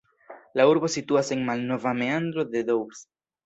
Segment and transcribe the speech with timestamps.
[0.59, 3.09] La urbo situas en malnova meandro de Doubs.